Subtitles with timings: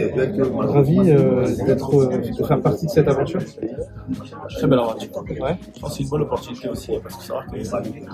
[0.00, 3.40] Ravi euh, d'être, euh, de faire partie de cette aventure.
[4.56, 5.08] Très belle aventure.
[5.40, 5.56] Ouais.
[5.74, 7.52] Je pense que c'est une bonne opportunité aussi parce que c'est vrai que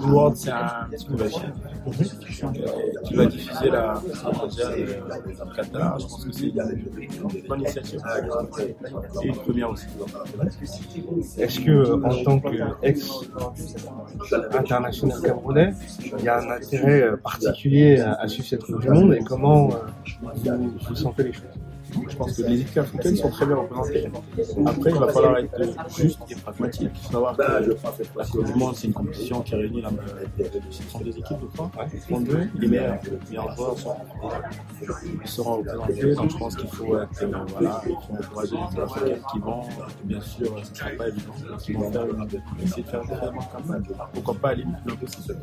[0.00, 1.52] Blue World c'est un petit nouvelle chaîne
[1.86, 1.90] euh,
[3.04, 4.00] qui va diffuser la
[4.40, 5.98] mondiale euh, au Qatar.
[5.98, 6.54] Je pense que c'est une
[7.48, 8.00] bonne initiative
[9.22, 9.86] et une première aussi.
[11.38, 15.72] Est-ce que, euh, en tant qu'ex-international camerounais,
[16.18, 19.20] il y a un intérêt euh, particulier à, à suivre cette Coupe du Monde et
[19.20, 19.74] comment euh,
[20.44, 21.44] vous, vous sentez les choses?
[22.08, 24.10] Je pense que les équipes africaines sont très bien représentées.
[24.66, 25.60] Après, il va falloir être
[25.96, 26.90] juste et pragmatique.
[26.94, 27.42] Il faut savoir que
[28.18, 29.90] la Coupe du Monde, c'est une compétition qui réunit la,
[30.70, 31.70] c'est 32 équipes, je crois.
[32.08, 32.48] 32.
[32.54, 33.96] Les meilleurs, les meilleurs joueurs seront,
[35.24, 36.14] seront représentés.
[36.14, 39.62] Donc, je pense qu'il faut être, euh, voilà, encourager les équipes africaines qui vont,
[40.04, 43.08] bien sûr, ce ne sera pas évident, qui vont faire une, essayer de faire une
[43.08, 43.82] campagne.
[44.12, 45.36] Pourquoi pas aller plus loin possible.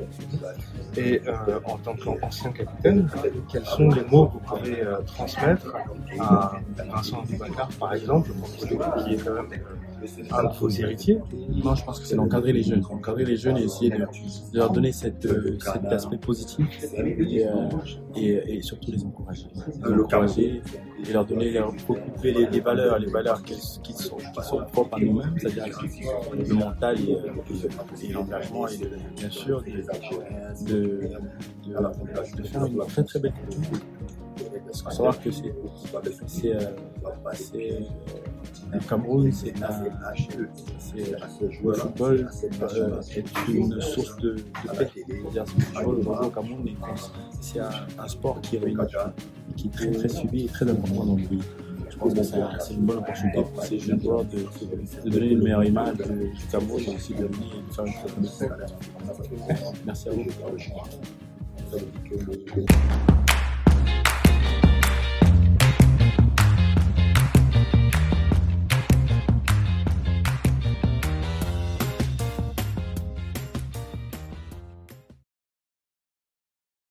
[0.95, 3.07] Et euh, en tant qu'ancien capitaine,
[3.51, 5.73] quels sont les mots que vous pouvez euh, transmettre
[6.19, 6.46] à
[6.89, 9.47] Vincent Boubacar, par exemple, qui est quand même
[10.31, 11.19] un de vos héritiers
[11.63, 12.83] Non, je pense que c'est d'encadrer les jeunes.
[12.89, 17.45] Encadrer les jeunes et essayer de, de leur donner cette, euh, cet aspect positif et,
[17.45, 17.51] euh,
[18.15, 19.47] et, et surtout les encourager.
[19.83, 20.61] Les encourager
[21.07, 24.61] et leur donner, leur recouper les, les valeurs, les valeurs qui, qui, sont, qui sont
[24.71, 25.79] propres à nous-mêmes, c'est-à-dire
[26.37, 27.17] le mental et,
[28.03, 28.77] et l'engagement et
[29.15, 29.71] bien sûr de,
[30.67, 31.09] de,
[31.65, 33.79] de, de faire une très très belle culture.
[34.79, 35.53] Il faut savoir que c'est,
[36.27, 36.59] c'est, euh,
[37.33, 37.79] c'est, euh,
[38.73, 40.47] le Cameroun, c'est le
[41.73, 42.29] football
[42.75, 44.89] euh, est une source de, de paix.
[45.07, 46.65] Le aujourd'hui au Cameroun,
[47.41, 48.75] c'est un, sport qui, réunit,
[49.55, 51.41] qui est très très suivi et très important dans le pays.
[51.89, 54.37] Je pense que c'est, un- c'est une bonne opportunité pour ces jeunes joueurs de,
[55.05, 57.85] de donner une meilleure image du du Cameroun et aussi de venir et de faire
[57.85, 58.65] une très bonne.
[59.85, 60.25] Merci à vous.